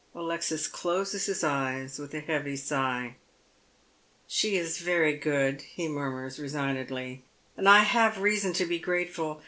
Alexis 0.15 0.67
closes 0.67 1.27
his 1.27 1.43
eyes 1.43 1.99
with 1.99 2.11
a 2.15 2.21
heavy 2.21 2.55
sigh." 2.55 3.17
She 4.27 4.57
is 4.57 4.79
very 4.79 5.13
good," 5.13 5.61
he 5.61 5.87
murmurs 5.87 6.39
resignedly," 6.39 7.21
and 7.55 7.69
I 7.69 7.83
have 7.83 8.17
reason 8.17 8.51
to 8.53 8.65
be 8.65 8.79
grateful. 8.79 9.39